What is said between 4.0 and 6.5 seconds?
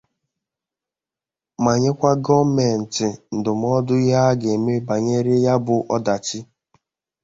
ihe a ga-eme banyere ya bụ ọdachi